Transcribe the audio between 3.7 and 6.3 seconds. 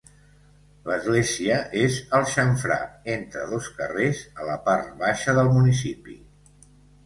carrers, a la part baixa del municipi.